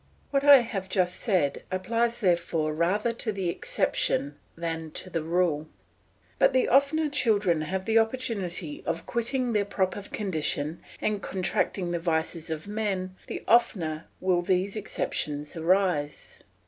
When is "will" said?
14.19-14.41